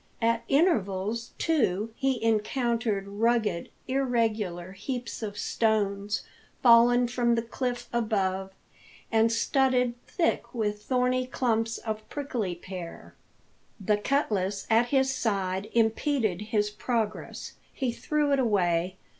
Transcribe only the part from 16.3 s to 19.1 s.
his progress. He threw it away.